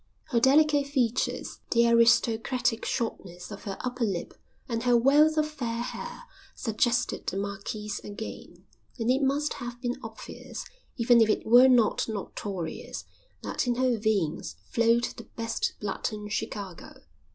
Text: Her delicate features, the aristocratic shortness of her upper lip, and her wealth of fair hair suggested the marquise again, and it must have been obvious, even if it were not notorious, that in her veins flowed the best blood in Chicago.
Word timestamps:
Her 0.29 0.39
delicate 0.39 0.87
features, 0.87 1.59
the 1.69 1.87
aristocratic 1.87 2.85
shortness 2.85 3.51
of 3.51 3.65
her 3.65 3.77
upper 3.81 4.03
lip, 4.03 4.33
and 4.67 4.81
her 4.81 4.97
wealth 4.97 5.37
of 5.37 5.47
fair 5.47 5.83
hair 5.83 6.23
suggested 6.55 7.27
the 7.27 7.37
marquise 7.37 7.99
again, 7.99 8.65
and 8.97 9.11
it 9.11 9.21
must 9.21 9.53
have 9.53 9.79
been 9.79 9.99
obvious, 10.01 10.65
even 10.97 11.21
if 11.21 11.29
it 11.29 11.45
were 11.45 11.67
not 11.69 12.07
notorious, 12.09 13.05
that 13.43 13.67
in 13.67 13.75
her 13.75 13.95
veins 13.99 14.55
flowed 14.71 15.03
the 15.03 15.29
best 15.35 15.73
blood 15.79 16.09
in 16.11 16.27
Chicago. 16.29 17.01